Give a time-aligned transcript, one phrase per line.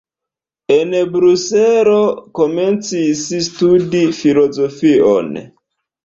[0.75, 1.97] En Bruselo
[2.39, 5.29] komencis studi filozofion.